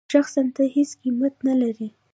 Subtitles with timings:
[0.13, 1.87] شخصاً ته هېڅ قېمت نه لرې.